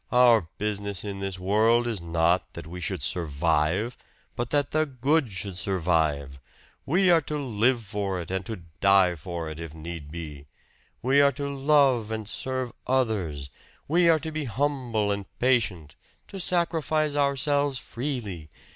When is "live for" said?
7.37-8.19